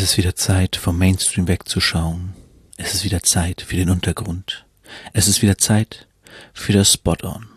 [0.00, 2.32] Es ist wieder Zeit, vom Mainstream wegzuschauen.
[2.76, 4.64] Es ist wieder Zeit für den Untergrund.
[5.12, 6.06] Es ist wieder Zeit
[6.54, 7.48] für das Spot-On.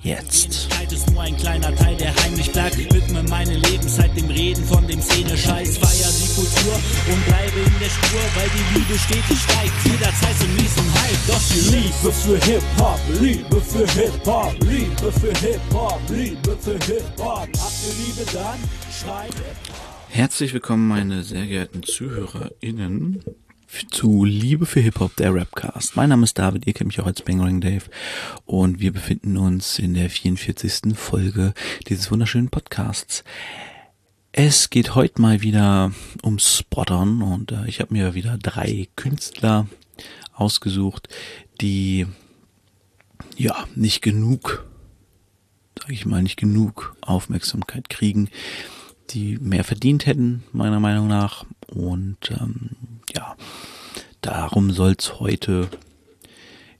[0.00, 0.66] Jetzt.
[0.90, 2.78] ist nur ein kleiner Teil, der heimlich bleibt.
[2.78, 5.76] Widme meine Lebenszeit dem Reden von dem Szene-Scheiß.
[5.76, 6.72] Feier die Kultur
[7.12, 9.72] und bleibe in der Spur, weil die Liebe stetig steigt.
[9.84, 11.26] Jederzeit mies und Hype.
[11.26, 17.48] Doch die Liebe für Hip-Hop, Liebe für Hip-Hop, Liebe für Hip-Hop, Liebe für Hip-Hop.
[17.60, 18.58] Habt ihr Liebe dann?
[18.90, 19.34] Schreit
[20.10, 23.22] Herzlich willkommen, meine sehr geehrten ZuhörerInnen
[23.90, 25.96] zu Liebe für Hip-Hop, der Rapcast.
[25.96, 27.84] Mein Name ist David, ihr kennt mich auch als Bangering Dave
[28.46, 30.96] und wir befinden uns in der 44.
[30.96, 31.52] Folge
[31.88, 33.22] dieses wunderschönen Podcasts.
[34.32, 39.66] Es geht heute mal wieder um Spottern und äh, ich habe mir wieder drei Künstler
[40.32, 41.08] ausgesucht,
[41.60, 42.06] die
[43.36, 44.66] ja nicht genug,
[45.78, 48.30] sage ich mal, nicht genug Aufmerksamkeit kriegen,
[49.10, 51.44] die mehr verdient hätten, meiner Meinung nach.
[51.66, 52.70] Und ähm,
[53.14, 53.36] ja,
[54.20, 55.68] darum soll es heute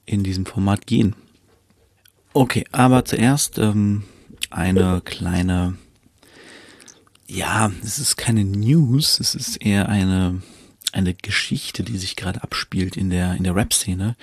[0.07, 1.15] in diesem Format gehen.
[2.33, 4.05] Okay, aber zuerst ähm,
[4.51, 5.77] eine kleine,
[7.27, 10.43] ja, es ist keine News, es ist eher eine
[10.93, 14.17] eine Geschichte, die sich gerade abspielt in der in der Rap-Szene,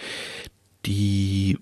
[0.85, 1.59] die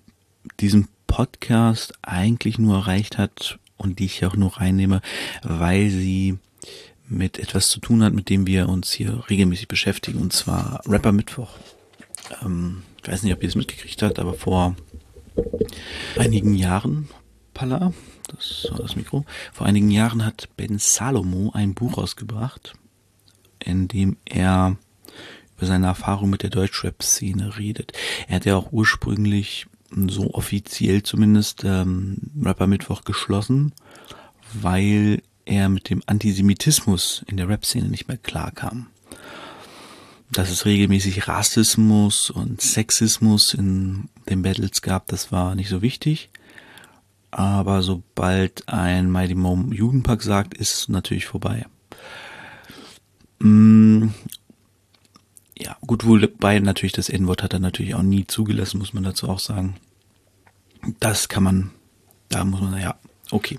[0.60, 5.00] diesen Podcast eigentlich nur erreicht hat und die ich auch nur reinnehme,
[5.42, 6.38] weil sie
[7.08, 11.12] mit etwas zu tun hat, mit dem wir uns hier regelmäßig beschäftigen, und zwar Rapper
[11.12, 11.50] Mittwoch.
[12.42, 14.74] Ähm, ich weiß nicht, ob ihr es mitgekriegt habt, aber vor
[16.16, 17.08] einigen Jahren,
[17.52, 17.92] Palla,
[18.28, 22.74] das war das Mikro, vor einigen Jahren hat Ben Salomo ein Buch rausgebracht,
[23.58, 24.76] in dem er
[25.56, 27.92] über seine Erfahrung mit der Deutschrap-Szene redet.
[28.28, 29.66] Er hat ja auch ursprünglich,
[30.08, 33.72] so offiziell zumindest, ähm, Rapper Mittwoch geschlossen,
[34.52, 38.86] weil er mit dem Antisemitismus in der Rap-Szene nicht mehr klarkam.
[40.30, 46.30] Dass es regelmäßig Rassismus und Sexismus in den Battles gab, das war nicht so wichtig.
[47.30, 51.66] Aber sobald ein Mighty Mo Judenpack sagt, ist es natürlich vorbei.
[53.40, 54.08] Mm,
[55.64, 59.28] ja, gut, wobei natürlich das N-Wort hat er natürlich auch nie zugelassen, muss man dazu
[59.28, 59.76] auch sagen.
[61.00, 61.70] Das kann man,
[62.28, 62.96] da muss man, ja,
[63.30, 63.58] okay.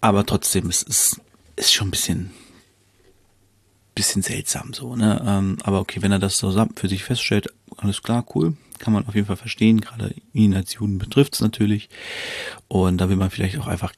[0.00, 1.20] Aber trotzdem, es ist,
[1.56, 2.30] ist schon ein bisschen,
[3.94, 5.22] bisschen seltsam so, ne?
[5.26, 9.06] Ähm, aber okay, wenn er das so für sich feststellt, alles klar, cool, kann man
[9.06, 9.80] auf jeden Fall verstehen.
[9.82, 11.90] Gerade ihn als Juden betrifft es natürlich.
[12.68, 13.92] Und da will man vielleicht auch einfach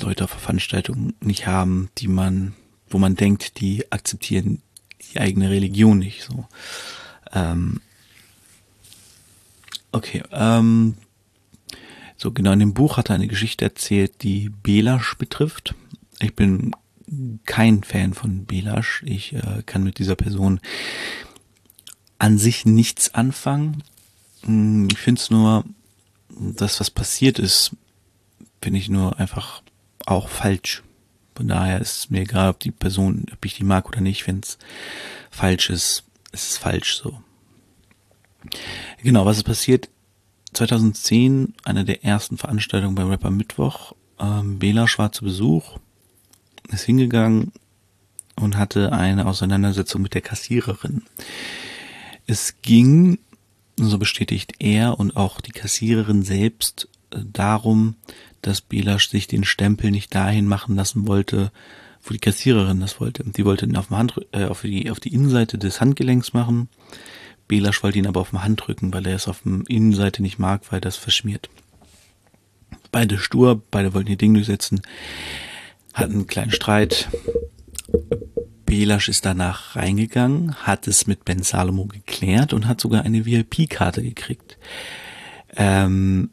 [0.00, 2.54] Leute auf Veranstaltungen nicht haben, die man,
[2.88, 4.62] wo man denkt, die akzeptieren
[5.00, 6.46] die eigene Religion nicht so.
[7.32, 7.80] Ähm,
[9.92, 10.96] okay, ähm,
[12.16, 15.74] so, genau, in dem Buch hat er eine Geschichte erzählt, die Belasch betrifft.
[16.20, 16.72] Ich bin
[17.44, 19.02] kein Fan von Belasch.
[19.04, 20.60] Ich äh, kann mit dieser Person
[22.18, 23.82] an sich nichts anfangen.
[24.44, 25.64] Hm, ich finde es nur,
[26.30, 27.72] das, was passiert ist,
[28.60, 29.62] finde ich nur einfach
[30.06, 30.82] auch falsch.
[31.36, 34.26] Von daher ist es mir egal, ob die Person, ob ich die mag oder nicht.
[34.26, 34.58] Wenn es
[35.30, 37.20] falsch ist, ist es falsch so.
[39.02, 39.90] Genau, was ist passiert?
[40.54, 43.92] 2010 eine der ersten Veranstaltungen beim Rapper Mittwoch.
[44.18, 45.78] Ähm, Belasch war zu Besuch,
[46.70, 47.52] ist hingegangen
[48.36, 51.02] und hatte eine Auseinandersetzung mit der Kassiererin.
[52.26, 53.18] Es ging,
[53.76, 57.96] so bestätigt er und auch die Kassiererin selbst, darum,
[58.42, 61.52] dass Belasch sich den Stempel nicht dahin machen lassen wollte,
[62.02, 63.24] wo die Kassiererin das wollte.
[63.24, 66.68] Die wollte ihn auf, Hand, äh, auf, die, auf die Innenseite des Handgelenks machen
[67.48, 70.38] Belasch wollte ihn aber auf dem Hand drücken, weil er es auf der Innenseite nicht
[70.38, 71.48] mag, weil das verschmiert.
[72.90, 74.80] Beide stur, beide wollten ihr Ding durchsetzen,
[75.94, 77.08] hatten einen kleinen Streit.
[78.64, 84.02] Belasch ist danach reingegangen, hat es mit Ben Salomo geklärt und hat sogar eine VIP-Karte
[84.02, 84.58] gekriegt.
[85.56, 86.30] Ähm,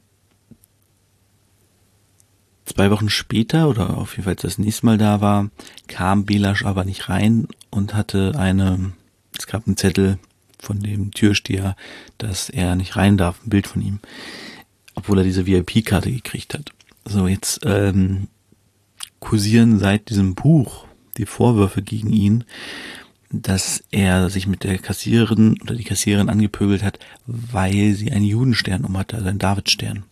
[2.66, 5.50] zwei Wochen später oder auf jeden Fall das nächste Mal da war,
[5.88, 8.94] kam Belasch aber nicht rein und hatte eine,
[9.37, 10.17] es gab einen Zettel,
[10.64, 11.76] von dem Türsteher,
[12.17, 13.99] dass er nicht rein darf, ein Bild von ihm,
[14.96, 16.72] obwohl er diese VIP-Karte gekriegt hat.
[17.05, 18.28] So, jetzt ähm,
[19.20, 20.85] kursieren seit diesem Buch
[21.17, 22.46] die Vorwürfe gegen ihn,
[23.29, 28.85] dass er sich mit der Kassiererin oder die Kassiererin angepöbelt hat, weil sie einen Judenstern
[28.85, 30.03] um hatte, also einen Davidstern.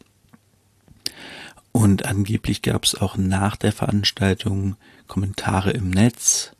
[1.72, 4.76] Und angeblich gab es auch nach der Veranstaltung
[5.08, 6.52] Kommentare im Netz,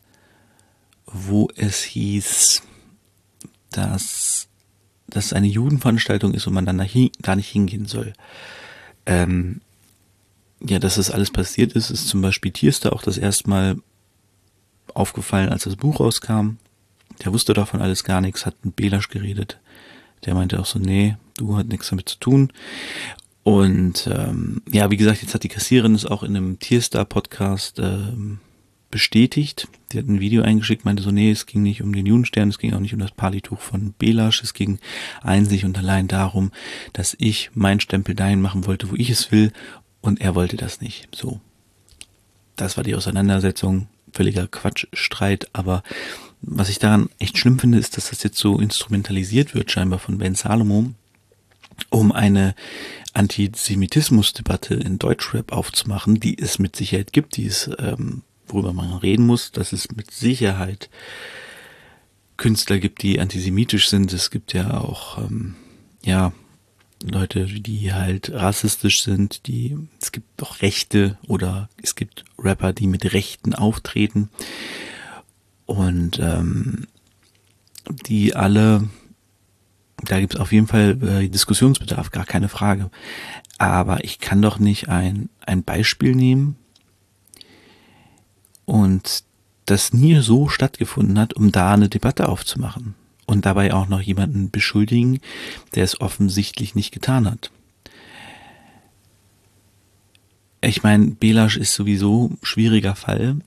[1.06, 2.62] wo es hieß,
[3.72, 4.48] dass
[5.08, 8.14] das eine Judenveranstaltung ist und man dann da, nicht hingehen soll.
[9.06, 9.62] Ähm,
[10.62, 13.78] ja, dass das alles passiert ist, ist zum Beispiel Tierster auch das erste Mal
[14.94, 16.58] aufgefallen, als das Buch rauskam.
[17.24, 19.60] der wusste davon alles gar nichts, hat mit Belasch geredet.
[20.26, 22.54] Der meinte auch so, nee, du hat nichts damit zu tun.
[23.44, 28.40] Und ähm, ja, wie gesagt, jetzt hat die Kassiererin es auch in einem Tierstar-Podcast ähm,
[28.92, 29.68] bestätigt.
[29.92, 32.60] Die hat ein Video eingeschickt, meinte so, nee, es ging nicht um den Judenstern, es
[32.60, 34.80] ging auch nicht um das Palituch von Belasch, es ging
[35.22, 36.52] einzig und allein darum,
[36.94, 39.52] dass ich mein Stempel dahin machen wollte, wo ich es will,
[40.02, 41.08] und er wollte das nicht.
[41.16, 41.40] So.
[42.56, 45.84] Das war die Auseinandersetzung, völliger Quatschstreit, aber
[46.42, 50.18] was ich daran echt schlimm finde, ist, dass das jetzt so instrumentalisiert wird, scheinbar von
[50.18, 50.92] Ben Salomo,
[51.90, 52.56] um eine
[53.14, 59.26] Antisemitismusdebatte in Deutschrap aufzumachen, die es mit Sicherheit gibt, die es, ähm, worüber man reden
[59.26, 60.90] muss, dass es mit Sicherheit
[62.38, 64.14] Künstler gibt, die antisemitisch sind.
[64.14, 65.56] Es gibt ja auch, ähm,
[66.04, 66.34] ja,
[67.04, 72.88] Leute, die halt rassistisch sind, die, es gibt auch Rechte oder es gibt Rapper, die
[72.88, 74.30] mit Rechten auftreten
[75.66, 76.88] und ähm,
[78.08, 78.88] die alle
[80.04, 82.90] da gibt es auf jeden Fall äh, Diskussionsbedarf, gar keine Frage.
[83.58, 86.56] Aber ich kann doch nicht ein, ein Beispiel nehmen
[88.66, 89.24] und
[89.66, 92.96] das nie so stattgefunden hat, um da eine Debatte aufzumachen.
[93.28, 95.20] Und dabei auch noch jemanden beschuldigen,
[95.76, 97.52] der es offensichtlich nicht getan hat.
[100.60, 103.38] Ich meine, Belasch ist sowieso schwieriger Fall.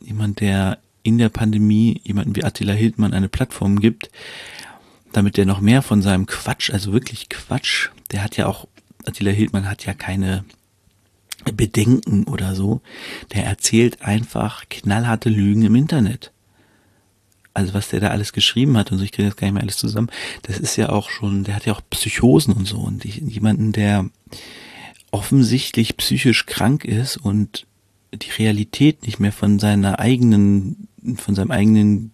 [0.00, 4.10] Jemand, der in der Pandemie jemanden wie Attila Hildmann eine Plattform gibt,
[5.12, 8.66] damit der noch mehr von seinem Quatsch, also wirklich Quatsch, der hat ja auch,
[9.04, 10.44] Attila Hildmann hat ja keine
[11.54, 12.80] Bedenken oder so,
[13.32, 16.32] der erzählt einfach knallharte Lügen im Internet.
[17.54, 19.62] Also was der da alles geschrieben hat und so, ich kriege jetzt gar nicht mehr
[19.62, 20.10] alles zusammen,
[20.42, 23.72] das ist ja auch schon, der hat ja auch Psychosen und so und ich, jemanden,
[23.72, 24.08] der
[25.10, 27.66] offensichtlich psychisch krank ist und
[28.12, 32.12] die Realität nicht mehr von seiner eigenen, von seinem eigenen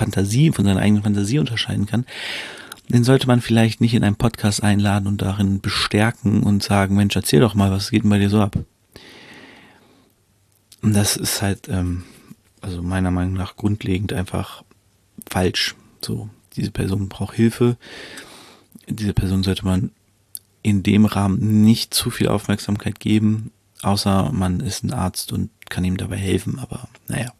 [0.00, 2.06] Fantasie, von seiner eigenen Fantasie unterscheiden kann,
[2.88, 7.14] den sollte man vielleicht nicht in einen Podcast einladen und darin bestärken und sagen, Mensch,
[7.14, 8.56] erzähl doch mal, was geht denn bei dir so ab?
[10.82, 12.04] Und das ist halt, ähm,
[12.60, 14.64] also meiner Meinung nach grundlegend einfach
[15.28, 15.76] falsch.
[16.00, 17.76] So, diese Person braucht Hilfe.
[18.88, 19.90] Diese Person sollte man
[20.62, 25.84] in dem Rahmen nicht zu viel Aufmerksamkeit geben, außer man ist ein Arzt und kann
[25.84, 26.58] ihm dabei helfen.
[26.58, 27.32] Aber naja,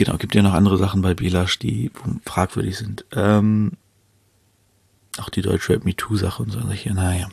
[0.00, 1.90] Genau, gibt ja noch andere Sachen bei Belasch, die
[2.24, 3.04] fragwürdig sind.
[3.12, 3.72] Ähm,
[5.18, 7.28] auch die deutsche Rap MeToo Sache und so, naja.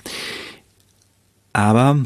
[1.53, 2.03] Aber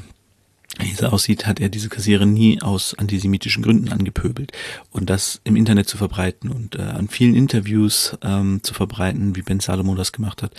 [0.78, 4.52] wie es aussieht, hat er diese Kassiere nie aus antisemitischen Gründen angepöbelt.
[4.92, 9.42] Und das im Internet zu verbreiten und äh, an vielen Interviews ähm, zu verbreiten, wie
[9.42, 10.54] Ben Salomo das gemacht hat,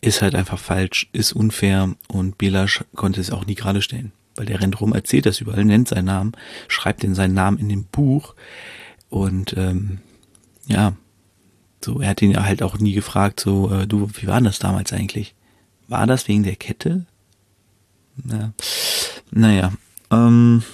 [0.00, 4.10] ist halt einfach falsch, ist unfair und Belasch konnte es auch nie gerade stellen.
[4.34, 6.32] Weil der rennt rum, erzählt das überall, nennt seinen Namen,
[6.66, 8.34] schreibt in seinen Namen in dem Buch.
[9.14, 9.98] Und ähm,
[10.66, 10.96] ja,
[11.84, 14.58] so, er hat ihn ja halt auch nie gefragt, so, äh, du, wie war das
[14.58, 15.36] damals eigentlich?
[15.86, 17.06] War das wegen der Kette?
[18.16, 18.52] Na,
[19.30, 19.72] naja,
[20.10, 20.64] ähm,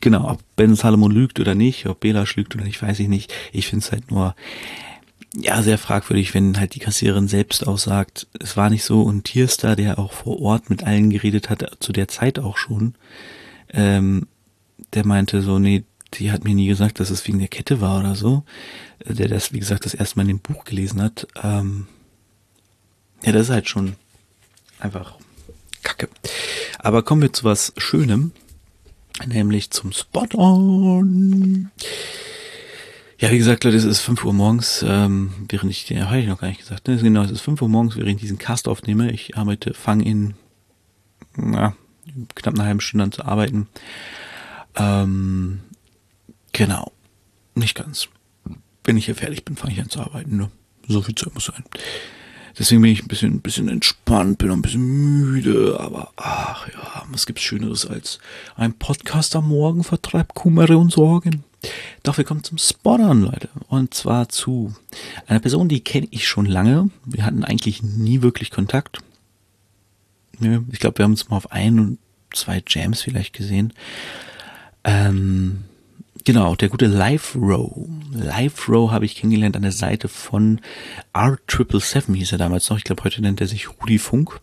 [0.00, 3.30] genau, ob Ben Salomon lügt oder nicht, ob Belasch lügt oder nicht, weiß ich nicht.
[3.52, 4.34] Ich finde es halt nur,
[5.36, 9.76] ja, sehr fragwürdig, wenn halt die Kassiererin selbst aussagt, es war nicht so und Tierstar,
[9.76, 12.94] der auch vor Ort mit allen geredet hat, zu der Zeit auch schon,
[13.68, 14.28] ähm,
[14.94, 15.84] der meinte so, nee,
[16.14, 18.44] die hat mir nie gesagt, dass es wegen der Kette war oder so.
[19.04, 21.26] Äh, der das, wie gesagt, das erste Mal in dem Buch gelesen hat.
[21.42, 21.86] Ähm,
[23.22, 23.96] ja, das ist halt schon
[24.78, 25.16] einfach
[25.82, 26.08] Kacke.
[26.78, 28.32] Aber kommen wir zu was Schönem,
[29.26, 31.70] nämlich zum Spot-On.
[33.18, 36.26] Ja, wie gesagt, Leute, es ist 5 Uhr morgens, ähm, während ich, ja, habe ich
[36.26, 36.96] noch gar nicht gesagt, ne?
[36.96, 39.12] genau, es ist 5 Uhr morgens, während ich diesen Cast aufnehme.
[39.12, 40.34] Ich arbeite, fange in,
[41.36, 41.76] na,
[42.34, 43.68] knapp einer halben Stunde an zu arbeiten.
[44.74, 45.60] Ähm,
[46.52, 46.92] Genau.
[47.54, 48.08] Nicht ganz.
[48.84, 50.36] Wenn ich hier fertig bin, fange ich an zu arbeiten.
[50.36, 50.50] Ne?
[50.88, 51.64] So viel Zeit muss sein.
[52.58, 57.04] Deswegen bin ich ein bisschen, ein bisschen entspannt, bin ein bisschen müde, aber ach ja,
[57.08, 58.18] was gibt's Schöneres als
[58.56, 61.44] ein Podcast am Morgen vertreibt Kummer und Sorgen.
[62.02, 63.48] Doch wir kommen zum Spottern, Leute.
[63.68, 64.74] Und zwar zu
[65.26, 66.90] einer Person, die kenne ich schon lange.
[67.04, 68.98] Wir hatten eigentlich nie wirklich Kontakt.
[70.72, 71.98] Ich glaube, wir haben uns mal auf ein und
[72.34, 73.74] zwei Jams vielleicht gesehen.
[74.84, 75.64] Ähm,
[76.24, 77.88] Genau, der gute Live Row.
[78.12, 80.60] Live Row habe ich kennengelernt an der Seite von
[81.14, 82.76] R777 hieß er damals noch.
[82.76, 84.40] Ich glaube, heute nennt er sich Rudi Funk.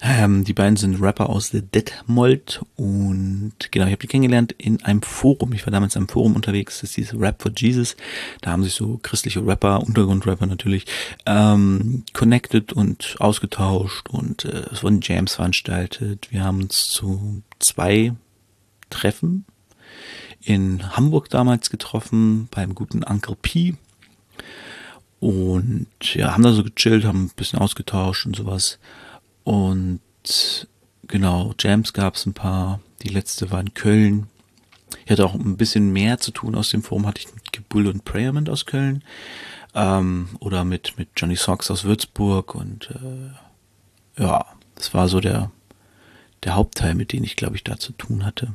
[0.00, 4.82] Ähm, die beiden sind Rapper aus The Detmold und genau, ich habe die kennengelernt in
[4.82, 5.52] einem Forum.
[5.52, 7.94] Ich war damals einem Forum unterwegs, das dieses Rap for Jesus.
[8.40, 10.86] Da haben sich so christliche Rapper, Untergrundrapper natürlich,
[11.26, 16.28] ähm, connected und ausgetauscht und äh, es wurden Jams veranstaltet.
[16.30, 18.14] Wir haben uns zu zwei
[18.88, 19.44] Treffen
[20.42, 23.74] in Hamburg damals getroffen, beim guten Uncle P.
[25.20, 28.78] Und ja, haben da so gechillt, haben ein bisschen ausgetauscht und sowas.
[29.44, 30.00] Und
[31.06, 32.80] genau, Jams gab es ein paar.
[33.02, 34.28] Die letzte war in Köln.
[35.04, 37.86] Ich hatte auch ein bisschen mehr zu tun aus dem Forum, hatte ich mit Bull
[37.86, 39.02] und Prayerment aus Köln.
[39.74, 44.44] Ähm, oder mit, mit Johnny Socks aus Würzburg und äh, ja,
[44.74, 45.50] das war so der,
[46.42, 48.54] der Hauptteil, mit dem ich, glaube ich, da zu tun hatte.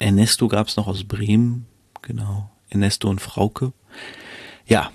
[0.00, 1.66] Ernesto gab es noch aus Bremen,
[2.02, 2.50] genau.
[2.68, 3.72] Ernesto und Frauke.
[4.66, 4.90] Ja,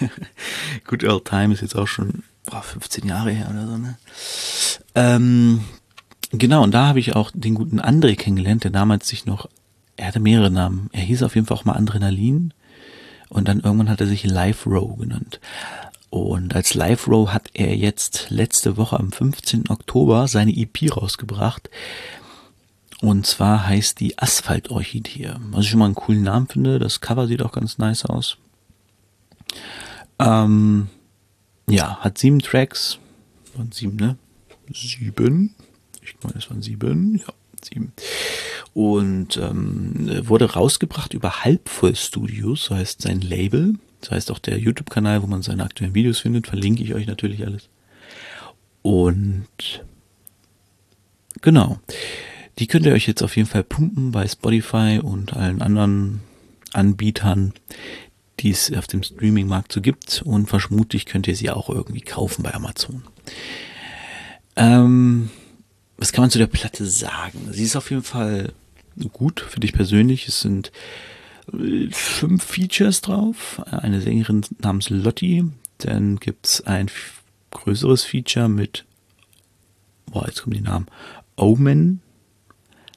[0.86, 3.96] Good Old Time ist jetzt auch schon boah, 15 Jahre her oder so, ne?
[4.94, 5.60] Ähm,
[6.32, 9.48] genau, und da habe ich auch den guten André kennengelernt, der damals sich noch,
[9.96, 10.90] er hatte mehrere Namen.
[10.92, 12.52] Er hieß auf jeden Fall auch mal Adrenalin
[13.28, 15.40] und dann irgendwann hat er sich Live Row genannt.
[16.10, 19.70] Und als Live Row hat er jetzt letzte Woche am 15.
[19.70, 21.70] Oktober seine EP rausgebracht.
[23.00, 25.32] Und zwar heißt die Asphalt-Orchidee.
[25.50, 26.78] Was ich schon mal einen coolen Namen finde.
[26.78, 28.36] Das Cover sieht auch ganz nice aus.
[30.18, 30.88] Ähm,
[31.68, 32.98] ja, hat sieben Tracks.
[33.54, 34.16] Waren sieben, ne?
[34.72, 35.54] Sieben.
[36.02, 37.16] Ich meine, es waren sieben.
[37.16, 37.92] Ja, sieben.
[38.74, 43.74] Und ähm, wurde rausgebracht über Halbvoll Studios, so heißt sein Label.
[44.00, 47.44] Das heißt auch der YouTube-Kanal, wo man seine aktuellen Videos findet, verlinke ich euch natürlich
[47.44, 47.68] alles.
[48.82, 49.46] Und
[51.42, 51.80] genau.
[52.60, 56.20] Die könnt ihr euch jetzt auf jeden Fall pumpen bei Spotify und allen anderen
[56.74, 57.54] Anbietern,
[58.38, 60.20] die es auf dem Streaming-Markt so gibt.
[60.26, 63.02] Und vermutlich könnt ihr sie auch irgendwie kaufen bei Amazon.
[64.56, 65.30] Ähm,
[65.96, 67.48] was kann man zu der Platte sagen?
[67.50, 68.52] Sie ist auf jeden Fall
[69.10, 70.28] gut für dich persönlich.
[70.28, 70.70] Es sind
[71.54, 73.62] äh, fünf Features drauf.
[73.70, 75.44] Eine Sängerin namens Lotti.
[75.78, 76.90] Dann gibt's ein
[77.52, 78.84] größeres Feature mit,
[80.10, 80.88] boah, jetzt kommen die Namen,
[81.36, 82.02] Omen,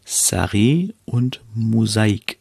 [0.05, 2.39] Saré und Mosaik.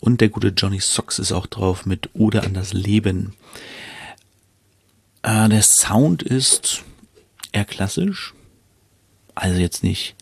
[0.00, 3.34] Und der gute Johnny Socks ist auch drauf mit Ode an das Leben.
[5.22, 6.84] Äh, der Sound ist
[7.52, 8.34] eher klassisch.
[9.34, 10.16] Also jetzt nicht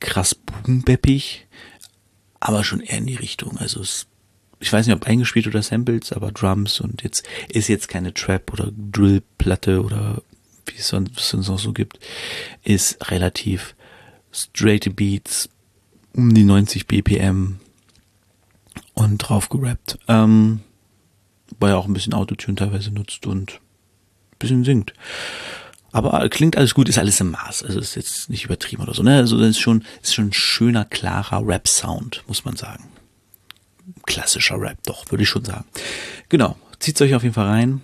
[0.00, 1.46] krass boombeppig,
[2.40, 3.56] aber schon eher in die Richtung.
[3.58, 4.06] Also es,
[4.60, 8.52] ich weiß nicht, ob eingespielt oder Samples, aber Drums und jetzt ist jetzt keine Trap
[8.52, 10.22] oder Drill-Platte oder
[10.66, 11.98] wie es sonst noch so gibt,
[12.62, 13.74] ist relativ
[14.32, 15.48] straight Beats,
[16.14, 17.58] um die 90 BPM
[18.94, 19.98] und drauf gerappt.
[20.08, 20.60] Ähm,
[21.60, 23.54] weil er auch ein bisschen Autotune teilweise nutzt und
[24.32, 24.92] ein bisschen singt.
[25.92, 27.64] Aber klingt alles gut, ist alles im Maß.
[27.64, 29.02] Also ist jetzt nicht übertrieben oder so.
[29.02, 29.16] Ne?
[29.16, 32.88] Also ist schon, ist schon ein schöner, klarer Rap-Sound, muss man sagen.
[34.06, 35.66] Klassischer Rap, doch, würde ich schon sagen.
[36.30, 37.82] Genau, zieht euch auf jeden Fall rein.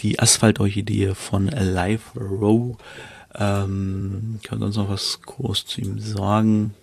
[0.00, 2.76] Die Asphalt-Orchidee von Live Row.
[3.34, 6.74] Ähm, kann sonst noch was groß zu ihm sagen.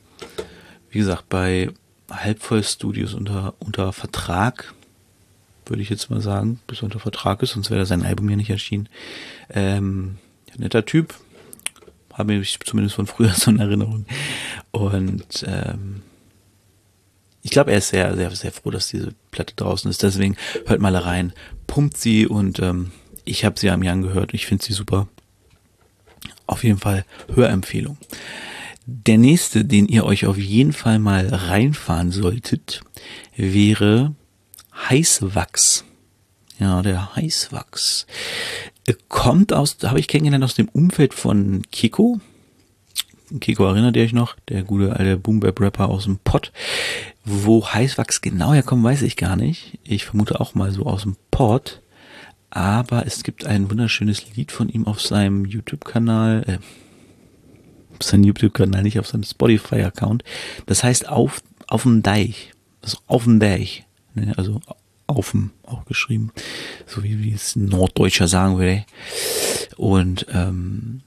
[0.92, 1.70] Wie gesagt, bei
[2.12, 4.74] Halbvoll Studios unter, unter Vertrag
[5.66, 8.36] würde ich jetzt mal sagen, bis er unter Vertrag ist, sonst wäre sein Album ja
[8.36, 8.90] nicht erschienen.
[9.50, 10.18] Ähm,
[10.58, 11.16] netter Typ.
[12.14, 14.06] Habe ich zumindest von früher so eine Erinnerung.
[14.72, 16.02] Und ähm,
[17.42, 20.04] ich glaube, er ist sehr, sehr, sehr froh, dass diese Platte draußen ist.
[20.04, 21.34] Deswegen hört mal rein,
[21.68, 22.92] pumpt sie und ähm,
[23.24, 24.34] ich habe sie am Jan gehört.
[24.34, 25.08] Ich finde sie super.
[26.48, 27.98] Auf jeden Fall Hörempfehlung.
[28.86, 32.82] Der nächste, den ihr euch auf jeden Fall mal reinfahren solltet,
[33.36, 34.16] wäre
[34.90, 35.86] Heißwachs.
[36.60, 38.08] Ja, der Heißwachs
[39.10, 42.20] kommt aus, habe ich kennengelernt aus dem Umfeld von Kiko.
[43.40, 44.36] Kiko erinnert ihr euch noch?
[44.50, 46.52] Der gute alte Boom-Bap-Rapper aus dem Pott.
[47.24, 49.80] Wo Heißwachs genau herkommt, weiß ich gar nicht.
[49.84, 51.82] Ich vermute auch mal so aus dem Pott.
[52.50, 56.58] Aber es gibt ein wunderschönes Lied von ihm auf seinem YouTube-Kanal, äh,
[58.02, 60.24] auf seinem YouTube-Kanal, nicht auf seinem Spotify-Account.
[60.66, 62.52] Das heißt auf, auf dem Deich.
[62.82, 63.86] Also auf dem Deich.
[64.16, 64.34] Ne?
[64.38, 64.60] Also
[65.06, 66.32] Aufen auch geschrieben,
[66.88, 68.86] so wie, wie es ein Norddeutscher sagen würde.
[69.76, 71.02] Und ähm,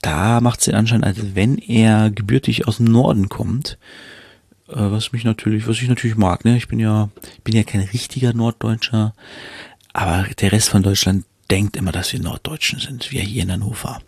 [0.00, 3.78] da macht es den Anschein, als wenn er gebürtig aus dem Norden kommt,
[4.68, 6.44] äh, was mich natürlich, was ich natürlich mag.
[6.44, 6.56] Ne?
[6.56, 9.14] Ich bin ja, ich bin ja kein richtiger Norddeutscher,
[9.92, 14.02] aber der Rest von Deutschland denkt immer, dass wir Norddeutschen sind, wir hier in Hannover.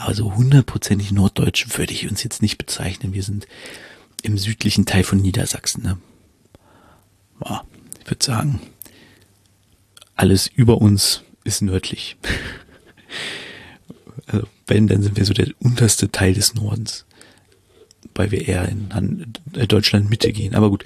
[0.00, 3.12] Aber so hundertprozentig Norddeutsch würde ich uns jetzt nicht bezeichnen.
[3.12, 3.46] Wir sind
[4.22, 5.82] im südlichen Teil von Niedersachsen.
[5.82, 5.98] Ne?
[7.44, 7.64] Ja,
[8.02, 8.60] ich würde sagen,
[10.16, 12.16] alles über uns ist nördlich.
[14.26, 17.04] also wenn, dann sind wir so der unterste Teil des Nordens,
[18.14, 19.34] weil wir eher in
[19.68, 20.54] Deutschland Mitte gehen.
[20.54, 20.82] Aber gut,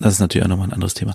[0.00, 1.14] das ist natürlich auch nochmal ein anderes Thema.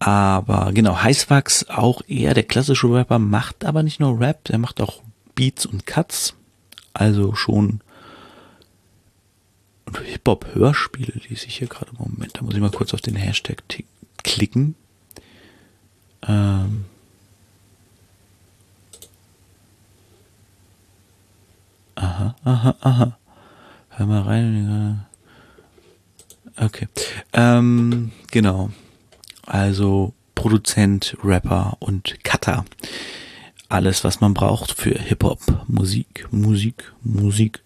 [0.00, 4.80] Aber genau, Heißwachs, auch eher der klassische Rapper, macht aber nicht nur Rap, er macht
[4.80, 5.00] auch
[5.34, 6.34] Beats und Cuts.
[6.94, 7.80] Also schon
[10.00, 12.36] Hip-Hop-Hörspiele lese ich hier gerade im Moment.
[12.36, 13.62] Da muss ich mal kurz auf den Hashtag
[14.22, 14.74] klicken.
[16.26, 16.84] Ähm.
[21.94, 23.18] Aha, aha, aha.
[23.90, 25.06] Hör mal rein.
[26.56, 26.88] Okay.
[27.32, 28.70] Ähm, genau.
[29.46, 32.64] Also Produzent, Rapper und Cutter.
[33.72, 37.62] Alles, was man braucht für Hip-Hop, Musik, Musik, Musik.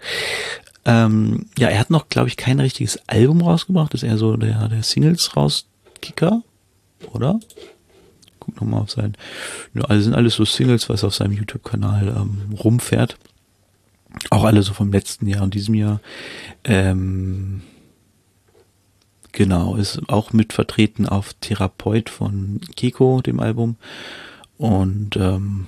[0.85, 3.93] Ähm, ja, er hat noch, glaube ich, kein richtiges Album rausgebracht.
[3.93, 6.45] Ist eher so der, der Singles rauskicker,
[7.13, 7.41] oder?
[8.39, 9.17] Guck nochmal auf sein.
[9.75, 13.19] Ja, also sind alles so Singles, was auf seinem YouTube-Kanal ähm, rumfährt.
[14.31, 16.01] Auch alle so vom letzten Jahr und diesem Jahr.
[16.63, 17.63] Ähm,
[19.33, 23.75] genau, ist auch mit vertreten auf Therapeut von Keko, dem Album.
[24.57, 25.67] Und ähm,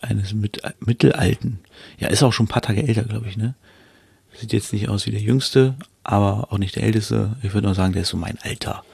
[0.00, 1.60] eines mit, mittelalten.
[1.98, 3.54] Ja, ist auch schon ein paar Tage älter, glaube ich, ne?
[4.34, 7.36] Sieht jetzt nicht aus wie der Jüngste, aber auch nicht der Älteste.
[7.42, 8.84] Ich würde nur sagen, der ist so mein Alter.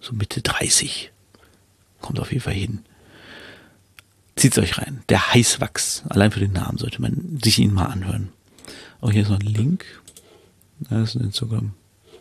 [0.00, 1.12] So Mitte 30.
[2.00, 2.80] Kommt auf jeden Fall hin.
[4.34, 5.02] Zieht's euch rein.
[5.08, 6.02] Der Heißwachs.
[6.08, 8.30] Allein für den Namen sollte man sich ihn mal anhören.
[9.00, 9.84] Oh, hier ist noch ein Link.
[10.80, 11.74] Da ist ein Instagram.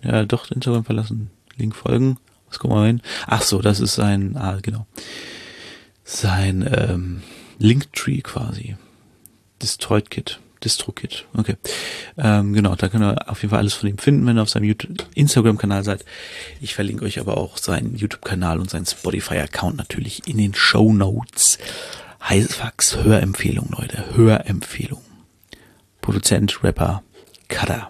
[0.04, 1.32] Ja, doch, Instagram verlassen.
[1.58, 2.18] Link folgen.
[2.50, 3.02] Was gucken wir mal hin?
[3.28, 4.86] Ach so, das ist sein, ah, genau.
[6.14, 7.24] Sein, ähm,
[7.58, 8.76] Linktree quasi.
[9.62, 10.40] Destroyed Kit.
[10.64, 11.26] Distro-Kit.
[11.36, 11.56] Okay.
[12.18, 14.50] Ähm, genau, da könnt ihr auf jeden Fall alles von ihm finden, wenn ihr auf
[14.50, 14.76] seinem
[15.16, 16.06] Instagram-Kanal seid.
[16.60, 21.58] Ich verlinke euch aber auch seinen YouTube-Kanal und seinen Spotify-Account natürlich in den Show Notes.
[22.28, 24.16] Heißfax, Hörempfehlung, Leute.
[24.16, 25.02] Hörempfehlung.
[26.02, 27.02] Produzent, Rapper,
[27.48, 27.90] Cutter.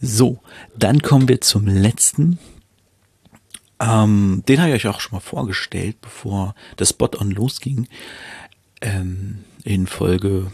[0.00, 0.40] So,
[0.76, 2.38] dann kommen wir zum letzten.
[3.78, 7.88] Ähm, den habe ich euch auch schon mal vorgestellt, bevor das Spot-on losging
[8.80, 10.50] ähm, in Folge,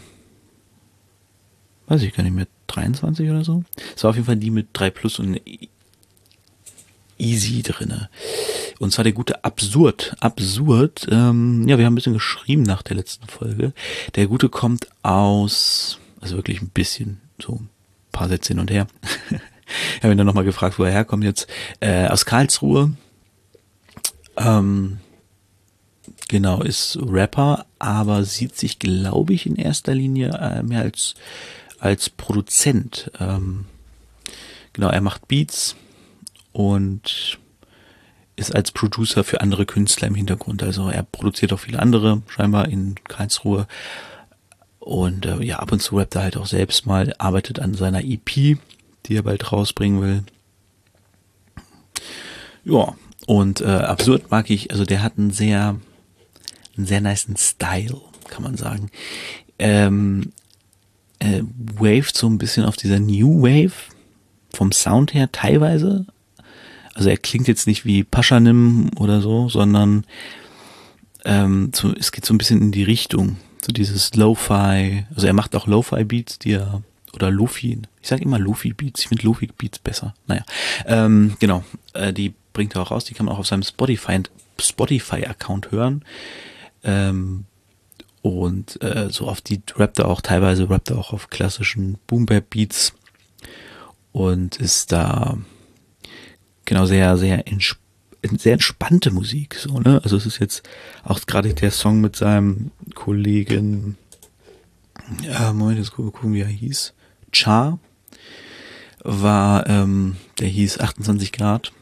[1.87, 3.63] weiß ich gar nicht mehr, 23 oder so.
[3.95, 5.39] Es war auf jeden Fall die mit 3 Plus und
[7.17, 8.09] Easy drinne.
[8.79, 10.15] Und zwar der gute Absurd.
[10.19, 13.73] Absurd, ähm, ja, wir haben ein bisschen geschrieben nach der letzten Folge.
[14.15, 17.69] Der gute kommt aus, also wirklich ein bisschen, so ein
[18.11, 18.87] paar Sätze hin und her.
[19.29, 21.47] ich habe ihn dann nochmal gefragt, wo er herkommt jetzt.
[21.79, 22.91] Äh, aus Karlsruhe.
[24.37, 24.99] Ähm,
[26.33, 31.15] Genau, ist Rapper, aber sieht sich, glaube ich, in erster Linie äh, mehr als,
[31.79, 33.11] als Produzent.
[33.19, 33.65] Ähm,
[34.73, 35.75] genau, er macht Beats
[36.51, 37.37] und
[38.35, 40.63] ist als Producer für andere Künstler im Hintergrund.
[40.63, 43.67] Also er produziert auch viele andere, scheinbar in Karlsruhe.
[44.79, 48.03] Und äh, ja, ab und zu rappt er halt auch selbst mal, arbeitet an seiner
[48.03, 48.25] EP,
[49.05, 50.23] die er bald rausbringen will.
[52.65, 55.79] Ja, und äh, absurd mag ich, also der hat einen sehr
[56.77, 58.89] einen sehr niceen Style, kann man sagen.
[59.59, 60.31] Ähm,
[61.19, 61.43] äh,
[61.75, 63.73] waved so ein bisschen auf dieser New Wave
[64.53, 66.05] vom Sound her teilweise.
[66.93, 70.05] Also er klingt jetzt nicht wie Paschanim oder so, sondern
[71.25, 73.37] ähm, so, es geht so ein bisschen in die Richtung.
[73.65, 76.83] So dieses Lo-Fi, also er macht auch Lo-Fi-Beats, die er,
[77.13, 80.13] oder Lofi, ich sage immer Lofi-Beats, ich finde Lofi-Beats besser.
[80.27, 80.43] Naja,
[80.85, 84.31] ähm, genau, äh, die bringt er auch raus, die kann man auch auf seinem Spotify-Account
[84.61, 85.25] Spotify
[85.69, 86.05] hören.
[86.83, 87.45] Ähm,
[88.21, 92.93] und äh, so auf die rappt er auch, teilweise rappt er auch auf klassischen Boom-Bap-Beats
[94.13, 95.37] und ist da
[96.65, 97.77] genau sehr, sehr, entsp
[98.37, 99.55] sehr entspannte Musik.
[99.55, 99.99] So, ne?
[100.01, 100.63] Also es ist jetzt
[101.03, 103.97] auch gerade der Song mit seinem Kollegen,
[105.23, 106.93] ja, Moment, jetzt gucken, wie er hieß.
[107.33, 107.79] Char
[109.03, 111.73] war, ähm, der hieß 28 Grad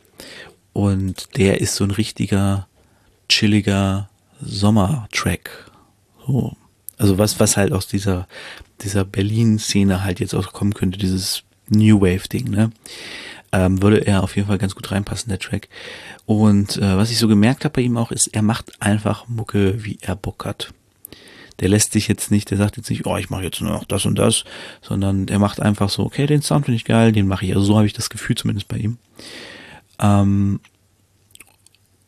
[0.74, 2.68] und der ist so ein richtiger,
[3.30, 4.10] chilliger
[4.42, 5.72] Sommertrack.
[6.26, 6.56] So.
[6.98, 8.28] Also was, was halt aus dieser,
[8.82, 12.72] dieser Berlin-Szene halt jetzt auch kommen könnte, dieses New Wave-Ding, ne?
[13.54, 15.68] Ähm, würde er auf jeden Fall ganz gut reinpassen, der Track.
[16.26, 19.84] Und äh, was ich so gemerkt habe bei ihm auch, ist, er macht einfach Mucke,
[19.84, 20.74] wie er Bock hat.
[21.60, 23.84] Der lässt sich jetzt nicht, der sagt jetzt nicht, oh, ich mache jetzt nur noch
[23.84, 24.46] das und das,
[24.82, 27.54] sondern er macht einfach so, okay, den Sound finde ich geil, den mache ich.
[27.54, 28.98] Also so habe ich das Gefühl zumindest bei ihm.
[30.02, 30.60] Ähm,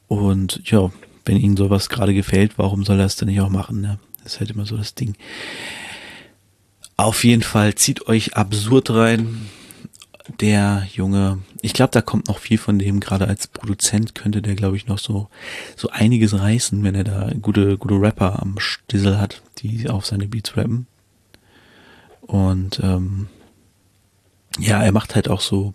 [0.08, 0.91] und ja,
[1.25, 3.82] wenn ihnen sowas gerade gefällt, warum soll er es denn nicht auch machen?
[3.82, 3.99] Ne?
[4.23, 5.15] Das ist halt immer so das Ding.
[6.97, 9.49] Auf jeden Fall zieht euch absurd rein.
[10.39, 12.99] Der Junge, ich glaube, da kommt noch viel von dem.
[12.99, 15.27] Gerade als Produzent könnte der, glaube ich, noch so
[15.75, 20.27] so einiges reißen, wenn er da gute gute Rapper am Stissel hat, die auf seine
[20.27, 20.88] Beats rappen.
[22.21, 23.27] Und ähm,
[24.60, 25.73] ja, er macht halt auch so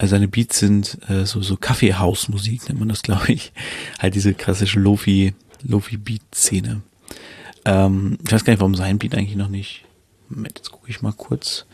[0.00, 3.52] also seine Beats sind äh, so, so Kaffeehausmusik, nennt man das, glaube ich.
[3.98, 6.80] Halt diese klassische Lofi, Lofi-Beat-Szene.
[7.66, 9.84] Ähm, ich weiß gar nicht, warum sein Beat eigentlich noch nicht
[10.30, 11.66] Moment, jetzt gucke ich mal kurz,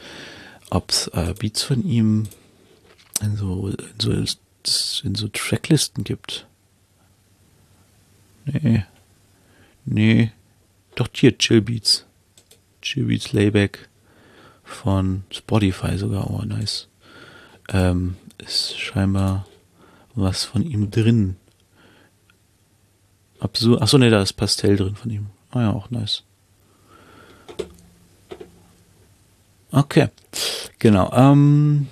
[0.71, 2.27] ob es äh, Beats von ihm
[3.21, 6.47] in so, in so, in so Tracklisten gibt.
[8.47, 8.85] Nee.
[9.85, 10.33] Nee.
[10.95, 12.07] Doch hier, Chill Beats.
[12.81, 13.89] Chill Beats Layback
[14.65, 16.31] von Spotify sogar.
[16.31, 16.89] Oh, nice.
[17.69, 19.47] Ähm, ist scheinbar
[20.15, 21.37] was von ihm drin.
[23.41, 23.83] Absurd.
[23.83, 25.27] Achso, ne, da ist Pastell drin von ihm.
[25.51, 26.23] Ah ja, auch nice.
[29.71, 30.09] Okay.
[30.79, 31.13] Genau.
[31.13, 31.89] Ähm,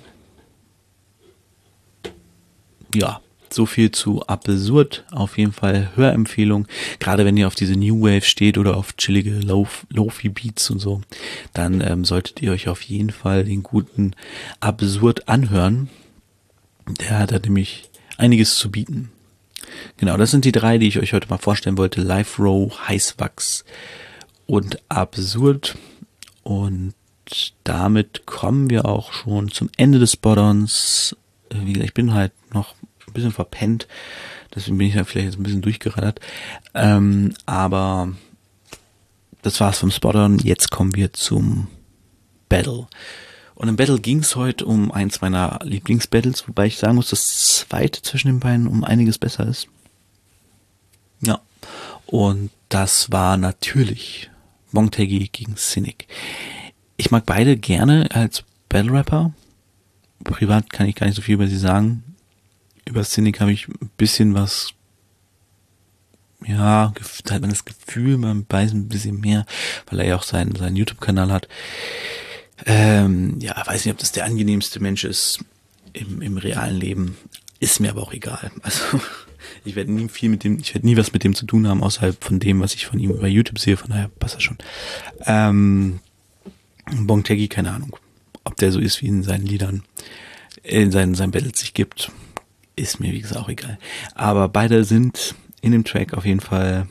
[2.93, 3.21] ja,
[3.55, 5.05] so viel zu absurd.
[5.11, 6.67] Auf jeden Fall Hörempfehlung.
[6.99, 11.01] Gerade wenn ihr auf diese New Wave steht oder auf chillige Lofi Beats und so,
[11.53, 14.11] dann ähm, solltet ihr euch auf jeden Fall den guten
[14.59, 15.89] Absurd anhören.
[16.99, 19.09] Der hat da nämlich einiges zu bieten.
[19.97, 22.01] Genau, das sind die drei, die ich euch heute mal vorstellen wollte.
[22.01, 23.65] Live Row, Heißwachs
[24.45, 25.77] und Absurd.
[26.43, 26.93] Und
[27.63, 31.15] damit kommen wir auch schon zum Ende des Spottons.
[31.49, 32.75] Wie gesagt, ich bin halt noch
[33.15, 33.87] bisschen verpennt.
[34.53, 36.19] Deswegen bin ich da vielleicht jetzt ein bisschen durchgeraddert.
[36.73, 38.13] Ähm, aber
[39.41, 40.39] das war's vom Spottern.
[40.39, 41.67] Jetzt kommen wir zum
[42.49, 42.87] Battle.
[43.55, 47.27] Und im Battle ging es heute um eins meiner Lieblingsbattles, wobei ich sagen muss, das
[47.27, 49.67] zweite zwischen den beiden um einiges besser ist.
[51.21, 51.39] Ja.
[52.05, 54.29] Und das war natürlich
[54.71, 56.07] Montegi gegen Cynic.
[56.97, 59.33] Ich mag beide gerne als Battle Rapper.
[60.23, 62.14] Privat kann ich gar nicht so viel über sie sagen.
[62.85, 64.75] Über Cynic habe ich ein bisschen was
[66.47, 66.93] ja,
[67.29, 69.45] hat man das Gefühl, man weiß ein bisschen mehr,
[69.87, 71.47] weil er ja auch seinen, seinen YouTube-Kanal hat.
[72.65, 75.39] Ähm, ja, weiß nicht, ob das der angenehmste Mensch ist
[75.93, 77.17] im, im realen Leben.
[77.59, 78.51] Ist mir aber auch egal.
[78.61, 78.83] Also
[79.63, 81.83] ich werde nie viel mit dem, ich werde nie was mit dem zu tun haben,
[81.83, 84.57] außerhalb von dem, was ich von ihm über YouTube sehe, von daher passt das schon.
[85.25, 85.99] Ähm,
[86.91, 87.95] Bongtegi, keine Ahnung.
[88.43, 89.83] Ob der so ist, wie in seinen Liedern,
[90.63, 92.11] in seinen, seinen Battles sich gibt,
[92.75, 93.77] ist mir wie gesagt auch egal.
[94.13, 96.87] Aber beide sind in dem Track auf jeden Fall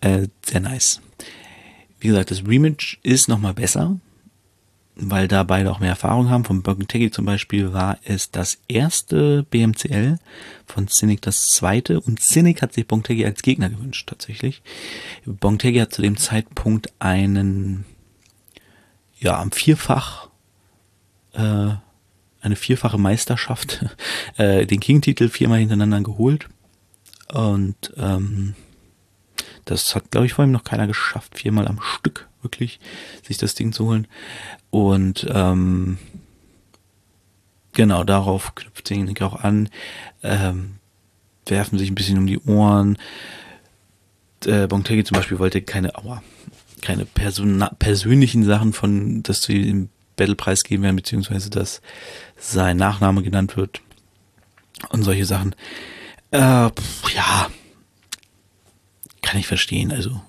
[0.00, 1.00] äh, sehr nice.
[2.00, 3.98] Wie gesagt, das Rematch ist nochmal besser,
[4.94, 6.44] weil da beide auch mehr Erfahrung haben.
[6.44, 10.18] Von Burgunteggy zum Beispiel war es das erste BMCL,
[10.66, 14.62] von Cynic das zweite und Cynic hat sich Bonteggi als Gegner gewünscht tatsächlich.
[15.24, 17.84] Bonteggi hat zu dem Zeitpunkt einen,
[19.18, 20.28] ja, am Vierfach,
[21.32, 21.70] äh,
[22.40, 23.84] eine vierfache Meisterschaft,
[24.36, 26.48] äh, den King-Titel viermal hintereinander geholt
[27.32, 28.54] und ähm,
[29.64, 32.80] das hat, glaube ich, vor ihm noch keiner geschafft, viermal am Stück wirklich
[33.26, 34.06] sich das Ding zu holen.
[34.70, 35.98] Und ähm,
[37.72, 39.68] genau darauf knüpft Technik auch an,
[40.22, 40.76] ähm,
[41.46, 42.96] werfen sich ein bisschen um die Ohren.
[44.46, 46.22] Äh, Bontegi zum Beispiel wollte keine, aua,
[46.80, 51.80] keine Person persönlichen Sachen von, dass sie Battlepreis geben werden, beziehungsweise dass
[52.36, 53.80] sein Nachname genannt wird
[54.90, 55.54] und solche Sachen.
[56.30, 57.50] Äh, ja,
[59.22, 59.92] kann ich verstehen.
[59.92, 60.20] Also,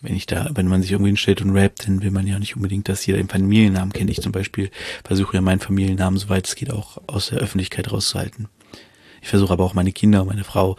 [0.00, 2.56] wenn ich da, wenn man sich irgendwie hinstellt und rappt, dann will man ja nicht
[2.56, 4.10] unbedingt, dass jeder den Familiennamen kennt.
[4.10, 4.70] Ich zum Beispiel
[5.04, 8.48] versuche ja meinen Familiennamen, soweit es geht, auch aus der Öffentlichkeit rauszuhalten.
[9.20, 10.76] Ich versuche aber auch meine Kinder und meine Frau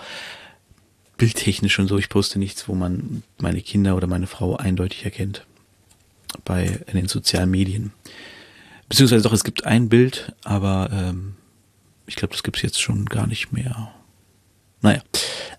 [1.17, 1.97] bildtechnisch und so.
[1.97, 5.45] Ich poste nichts, wo man meine Kinder oder meine Frau eindeutig erkennt.
[6.45, 7.91] Bei in den sozialen Medien.
[8.89, 11.35] Beziehungsweise doch, es gibt ein Bild, aber ähm,
[12.07, 13.93] ich glaube, das gibt es jetzt schon gar nicht mehr.
[14.81, 15.01] Naja.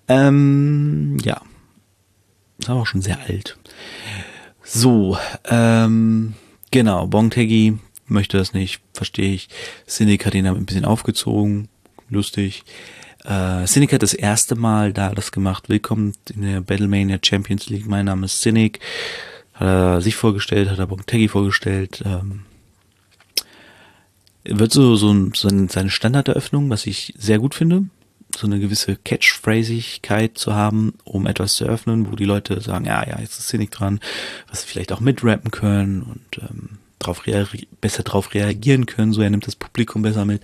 [0.09, 1.41] Ähm, ja.
[2.59, 3.57] Ist aber auch schon sehr alt.
[4.65, 6.35] So, ähm,
[6.73, 9.49] genau, Bongtegi möchte das nicht, verstehe ich.
[9.89, 11.69] Cynic hat ihn ein bisschen aufgezogen,
[12.09, 12.65] lustig.
[13.25, 15.69] Äh, Cynic hat das erste Mal da das gemacht.
[15.69, 17.87] Willkommen in der Battlemania Champions League.
[17.87, 18.81] Mein Name ist Cynic.
[19.55, 22.03] Hat er sich vorgestellt, hat er Bongtegi vorgestellt.
[22.05, 22.43] Ähm,
[24.45, 27.87] wird so, so, so seine Standarderöffnung, was ich sehr gut finde
[28.37, 33.07] so eine gewisse Catchphrasigkeit zu haben, um etwas zu öffnen, wo die Leute sagen, ja,
[33.07, 34.01] ja, jetzt ist Cynic dran,
[34.49, 37.23] was sie vielleicht auch mitrappen können und ähm, drauf
[37.81, 40.43] besser drauf reagieren können, so er nimmt das Publikum besser mit.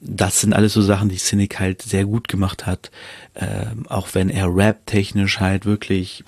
[0.00, 2.90] Das sind alles so Sachen, die Cynic halt sehr gut gemacht hat,
[3.34, 6.24] ähm, auch wenn er rap-technisch halt wirklich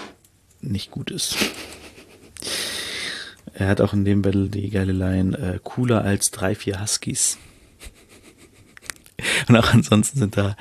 [0.60, 1.36] nicht gut ist.
[3.58, 7.38] Er hat auch in dem Battle die geile Line, äh, cooler als drei, vier Huskies.
[9.48, 10.56] Und auch ansonsten sind da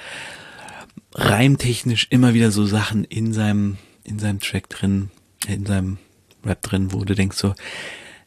[1.14, 5.12] reimtechnisch immer wieder so Sachen in seinem, in seinem Track drin,
[5.48, 6.00] in seinem
[6.44, 7.54] Rap drin, wo du denkst so,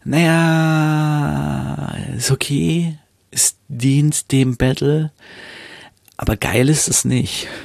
[0.05, 2.97] naja, ist okay,
[3.33, 5.11] es dient dem Battle,
[6.17, 7.49] aber geil ist es nicht.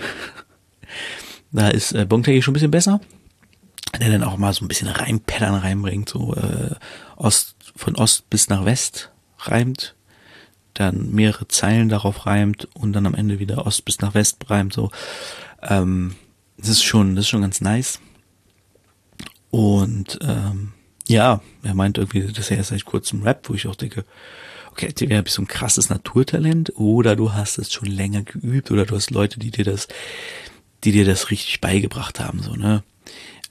[1.52, 3.00] Da ist äh, Bongtegi schon ein bisschen besser.
[3.98, 6.76] Der dann auch mal so ein bisschen Reimpattern reinbringt, so äh,
[7.16, 9.96] Ost, von Ost bis nach West reimt,
[10.74, 14.74] dann mehrere Zeilen darauf reimt und dann am Ende wieder Ost bis nach West reimt,
[14.74, 14.92] so.
[15.62, 16.16] Ähm,
[16.58, 18.00] das ist schon, das ist schon ganz nice.
[19.52, 20.74] Und ähm,
[21.08, 24.06] ja, er meint irgendwie, das ist ja erst seit kurzem Rap, wo ich auch denke,
[24.72, 28.86] okay, entweder bist du ein krasses Naturtalent oder du hast es schon länger geübt oder
[28.86, 29.88] du hast Leute, die dir das,
[30.84, 32.84] die dir das richtig beigebracht haben, so, ne?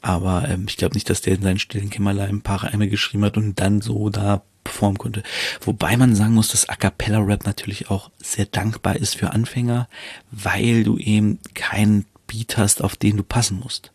[0.04, 3.24] Aber ähm, ich glaube nicht, dass der in seinen stillen Kämmerlein ein paar Reime geschrieben
[3.24, 5.22] hat und dann so da performen konnte.
[5.62, 9.88] Wobei man sagen muss, dass A Cappella Rap natürlich auch sehr dankbar ist für Anfänger,
[10.30, 13.92] weil du eben keinen Beat hast, auf den du passen musst.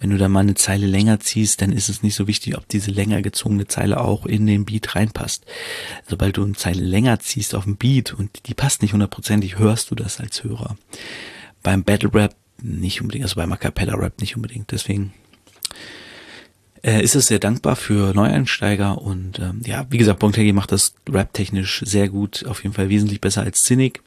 [0.00, 2.68] Wenn du da mal eine Zeile länger ziehst, dann ist es nicht so wichtig, ob
[2.68, 5.46] diese länger gezogene Zeile auch in den Beat reinpasst.
[6.08, 9.92] Sobald du eine Zeile länger ziehst auf den Beat und die passt nicht hundertprozentig, hörst
[9.92, 10.76] du das als Hörer.
[11.62, 14.70] Beim Battle Rap nicht unbedingt, also beim A Cappella Rap nicht unbedingt.
[14.72, 15.12] Deswegen
[16.82, 20.94] äh, ist es sehr dankbar für Neueinsteiger und ähm, ja, wie gesagt, Bontegi macht das
[21.08, 24.02] rap-technisch sehr gut, auf jeden Fall wesentlich besser als Cynic.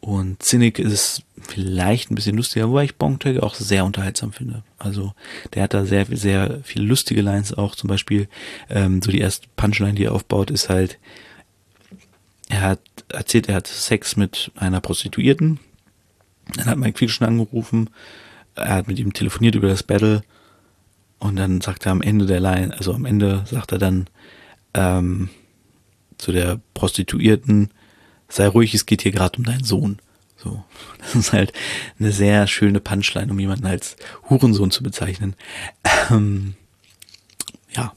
[0.00, 4.62] Und Cynic ist vielleicht ein bisschen lustiger, wobei ich Bontegi auch sehr unterhaltsam finde.
[4.78, 5.14] Also
[5.54, 7.74] der hat da sehr, sehr viele lustige Lines auch.
[7.74, 8.28] Zum Beispiel
[8.70, 10.98] ähm, so die erste Punchline, die er aufbaut, ist halt,
[12.48, 15.58] er hat erzählt, er hat Sex mit einer Prostituierten.
[16.54, 17.90] Dann hat Mike Fiction angerufen,
[18.54, 20.22] er hat mit ihm telefoniert über das Battle
[21.18, 24.08] und dann sagt er am Ende der Line, also am Ende sagt er dann
[24.74, 25.28] ähm,
[26.18, 27.70] zu der Prostituierten,
[28.28, 29.98] sei ruhig, es geht hier gerade um deinen Sohn.
[30.36, 30.64] So,
[30.98, 31.52] das ist halt
[31.98, 33.96] eine sehr schöne Punchline, um jemanden als
[34.28, 35.34] Hurensohn zu bezeichnen.
[36.10, 36.54] Ähm,
[37.74, 37.94] ja,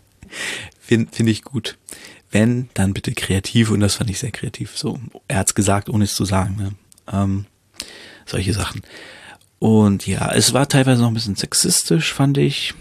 [0.80, 1.78] finde find ich gut.
[2.30, 4.76] Wenn, dann bitte kreativ und das fand ich sehr kreativ.
[4.76, 6.56] So, er hat's gesagt, ohne es zu sagen.
[6.56, 6.72] Ne?
[7.10, 7.46] Ähm,
[8.28, 8.82] solche Sachen.
[9.58, 12.74] Und ja, es war teilweise noch ein bisschen sexistisch, fand ich.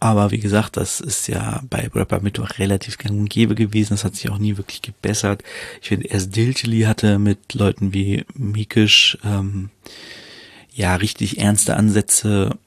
[0.00, 3.94] Aber wie gesagt, das ist ja bei Rapper Mittwoch relativ gang und gäbe gewesen.
[3.94, 5.42] Das hat sich auch nie wirklich gebessert.
[5.80, 9.70] Ich finde, erst Dilchili hatte mit Leuten wie Mikisch ähm,
[10.74, 12.58] ja richtig ernste Ansätze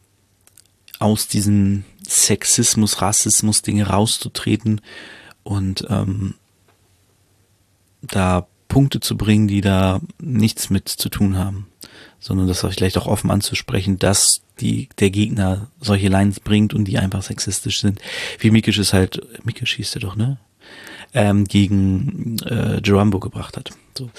[0.97, 4.81] aus diesem Sexismus, Rassismus Dinge rauszutreten
[5.43, 6.33] und ähm,
[8.01, 11.67] da Punkte zu bringen, die da nichts mit zu tun haben,
[12.19, 16.97] sondern das vielleicht auch offen anzusprechen, dass die, der Gegner solche Lines bringt und die
[16.97, 18.01] einfach sexistisch sind.
[18.39, 20.37] Wie Mikisch es halt, Mikisch hieß der doch, ne?
[21.13, 23.71] Ähm, gegen äh, Gerambo gebracht hat.
[23.97, 24.09] So.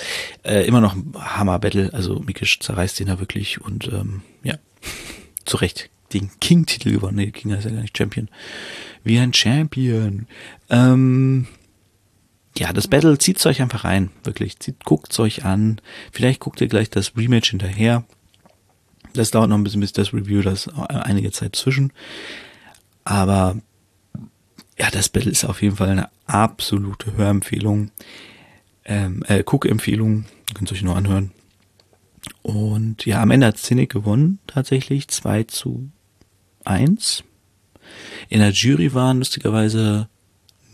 [0.42, 4.54] Äh, immer noch ein Hammer-Battle, also Mikisch zerreißt den da wirklich und ähm, ja,
[5.44, 7.16] zu Recht den King-Titel gewonnen.
[7.16, 8.28] Nee, King heißt ja gar nicht Champion.
[9.04, 10.26] Wie ein Champion.
[10.70, 11.46] Ähm,
[12.58, 14.58] ja, das Battle zieht's euch einfach rein, wirklich.
[14.58, 15.80] Zieht, guckt's euch an.
[16.12, 18.04] Vielleicht guckt ihr gleich das Rematch hinterher.
[19.14, 21.92] Das dauert noch ein bisschen, bis das Review, das einige Zeit zwischen.
[23.04, 23.56] Aber
[24.78, 27.90] ja, das Battle ist auf jeden Fall eine absolute Hörempfehlung.
[28.84, 30.26] Ähm, äh, Guck-Empfehlung.
[30.54, 31.32] Könnt ihr euch nur anhören.
[32.42, 35.08] Und ja, am Ende hat Cynic gewonnen, tatsächlich.
[35.08, 35.90] 2 zu
[36.64, 37.24] 1.
[38.28, 40.08] In der Jury waren lustigerweise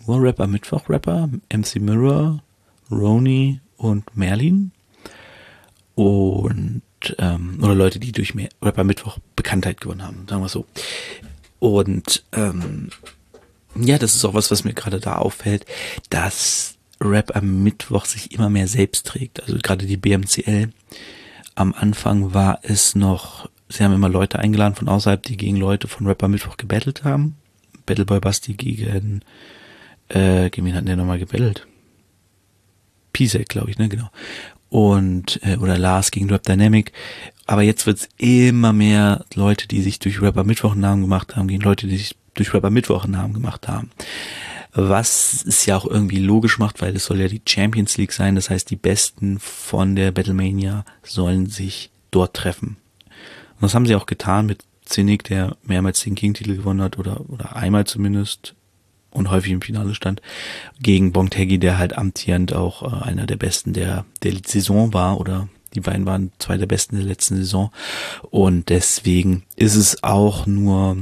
[0.09, 2.43] Rapper Mittwoch Rapper, MC Mirror,
[2.91, 4.73] Roni und Merlin.
[5.95, 6.83] Und
[7.19, 10.67] ähm, oder Leute, die durch Rapper Mittwoch Bekanntheit gewonnen haben, sagen wir so.
[11.59, 12.91] Und ähm,
[13.77, 15.67] ja, das ist auch was, was mir gerade da auffällt,
[16.11, 19.43] dass Rap am Mittwoch sich immer mehr selbst trägt.
[19.43, 20.71] Also gerade die BMCL.
[21.55, 25.89] Am Anfang war es noch, sie haben immer Leute eingeladen von außerhalb, die gegen Leute
[25.89, 27.37] von Rapper Mittwoch gebettelt haben.
[27.87, 29.23] Battleboy Basti gegen
[30.09, 31.67] äh, gegen wen hat der nochmal gebettelt?
[33.13, 34.11] Pisek, glaube ich, ne, genau.
[34.69, 36.93] Und, äh, oder Lars gegen Rap Dynamic.
[37.47, 41.63] Aber jetzt wird's immer mehr Leute, die sich durch Rapper Mittwoch Namen gemacht haben, gegen
[41.63, 43.91] Leute, die sich durch Rapper Mittwoch Namen gemacht haben.
[44.73, 48.35] Was es ja auch irgendwie logisch macht, weil es soll ja die Champions League sein.
[48.35, 52.77] Das heißt, die Besten von der Battlemania sollen sich dort treffen.
[53.55, 57.29] Und das haben sie auch getan mit Zinnig, der mehrmals den King-Titel gewonnen hat oder,
[57.31, 58.55] oder einmal zumindest
[59.15, 60.21] und häufig im Finale stand,
[60.81, 65.49] gegen Bontegi, der halt amtierend auch äh, einer der besten der, der Saison war oder
[65.75, 67.71] die beiden waren zwei der besten der letzten Saison
[68.31, 70.99] und deswegen ist es auch nur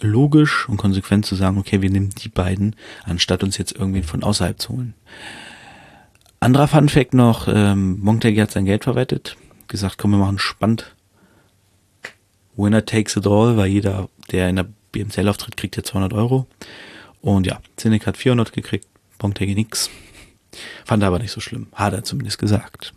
[0.00, 4.22] logisch und konsequent zu sagen, okay, wir nehmen die beiden, anstatt uns jetzt irgendwie von
[4.22, 4.94] außerhalb zu holen.
[6.40, 9.36] Anderer Fun Fact noch, ähm, Montegi hat sein Geld verwettet,
[9.68, 10.94] gesagt, komm, wir machen spannend.
[12.56, 16.46] Winner takes it all, weil jeder, der in der BMCL auftritt, kriegt ja 200 Euro.
[17.22, 18.86] Und ja, Zinnik hat 400 gekriegt,
[19.18, 19.88] Bontegi nix.
[20.84, 21.68] Fand er aber nicht so schlimm.
[21.72, 22.92] Hat er zumindest gesagt.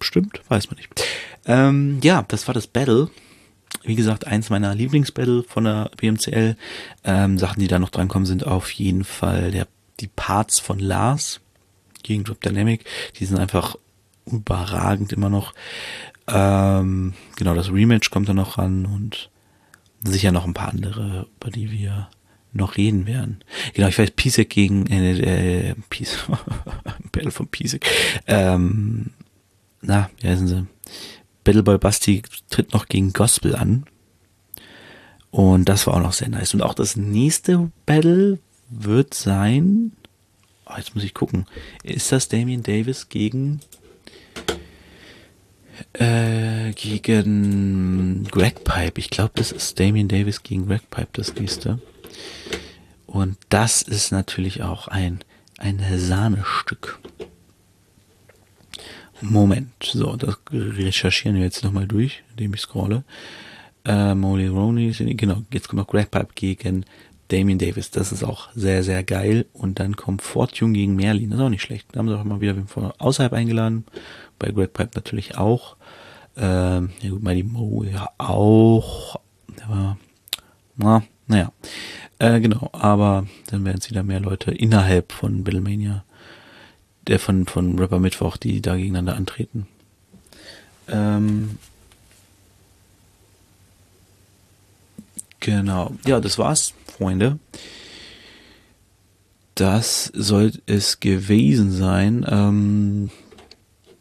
[0.00, 1.02] Stimmt, weiß man nicht.
[1.46, 3.08] Ähm, ja, das war das Battle.
[3.82, 6.56] wie gesagt, eins meiner Lieblingsbattle von der BMCL.
[7.04, 9.66] Ähm, Sachen, die da noch drankommen, sind auf jeden Fall der,
[10.00, 11.40] die Parts von Lars
[12.02, 12.84] gegen Drop Dynamic.
[13.18, 13.76] Die sind einfach
[14.26, 15.54] überragend immer noch.
[16.26, 19.30] Ähm, genau, das Rematch kommt da noch ran und
[20.02, 22.08] sicher noch ein paar andere, über die wir
[22.54, 23.42] noch reden werden.
[23.74, 26.20] Genau, ich weiß, Pisek gegen äh, äh Pisek,
[27.12, 27.86] Battle von Pisek.
[28.26, 29.10] Ähm,
[29.80, 30.66] na, wie heißen sie?
[31.44, 33.84] Battleboy Basti tritt noch gegen Gospel an.
[35.30, 36.54] Und das war auch noch sehr nice.
[36.54, 38.38] Und auch das nächste Battle
[38.70, 39.92] wird sein.
[40.66, 41.46] Oh, jetzt muss ich gucken.
[41.82, 43.60] Ist das Damien Davis gegen
[45.94, 49.00] äh, gegen Greg Pipe.
[49.00, 51.80] Ich glaube, das ist Damien Davis gegen Greg Pipe das nächste.
[53.06, 55.20] Und das ist natürlich auch ein,
[55.58, 56.98] ein Sahnestück.
[59.20, 63.04] Moment, so, das recherchieren wir jetzt nochmal durch, indem ich scrolle.
[63.84, 66.84] Äh, Molly Roney, genau, jetzt kommt noch Greg Pipe gegen
[67.28, 67.90] Damien Davis.
[67.90, 69.46] Das ist auch sehr, sehr geil.
[69.52, 71.30] Und dann kommt Fortune gegen Merlin.
[71.30, 71.88] Das ist auch nicht schlecht.
[71.92, 73.84] Da haben sie auch immer wieder von außerhalb eingeladen.
[74.38, 75.76] Bei Greg Pipe natürlich auch.
[76.36, 79.20] Ähm, ja gut, Mighty Mo ja auch.
[79.64, 79.96] Aber,
[80.76, 81.52] na, naja.
[82.18, 86.04] Äh, genau, aber dann werden es wieder mehr Leute innerhalb von Battlemania
[87.06, 89.66] der von, von Rapper Mittwoch, die da gegeneinander antreten.
[90.88, 91.58] Ähm,
[95.40, 95.94] genau.
[96.06, 97.38] Ja, das war's, Freunde.
[99.54, 102.26] Das soll es gewesen sein.
[102.28, 103.10] Ähm,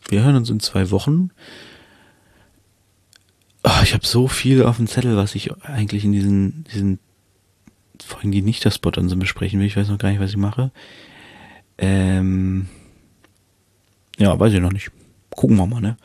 [0.07, 1.31] wir hören uns in zwei Wochen.
[3.63, 6.99] Oh, ich habe so viel auf dem Zettel, was ich eigentlich in diesen, diesen
[8.03, 9.67] Folgen, die nicht das Spot so besprechen will.
[9.67, 10.71] Ich weiß noch gar nicht, was ich mache.
[11.77, 12.67] Ähm,
[14.17, 14.91] ja, weiß ich noch nicht.
[15.31, 15.97] Gucken wir mal, ne?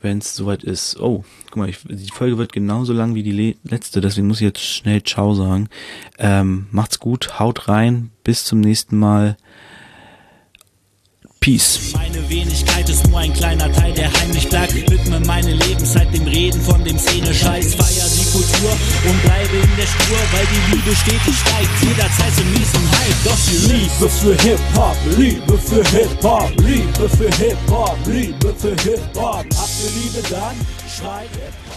[0.00, 0.98] Wenn es soweit ist.
[0.98, 4.46] Oh, guck mal, ich, die Folge wird genauso lang wie die letzte, deswegen muss ich
[4.46, 5.68] jetzt schnell Ciao sagen.
[6.18, 9.36] Ähm, macht's gut, haut rein, bis zum nächsten Mal.
[11.42, 11.92] Peace.
[11.92, 14.74] Meine Wenigkeit ist nur ein kleiner Teil, der heimlich bleibt.
[14.74, 17.74] Widme meine Lebenszeit dem Reden von dem Szene-Scheiß.
[17.74, 18.70] Feier die Kultur
[19.10, 21.68] und bleibe in der Spur, weil die Liebe stetig steigt.
[21.82, 23.16] Jederzeit zum miesen Halt.
[23.24, 29.44] Doch die Liebe für Hip-Hop, Liebe für Hip-Hop, Liebe für Hip-Hop, Liebe für Hip-Hop.
[29.56, 30.54] Habt ihr Liebe dann?
[30.86, 31.71] Schreit Hip-Hop.